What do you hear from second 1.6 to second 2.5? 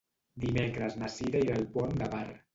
al Pont de Bar.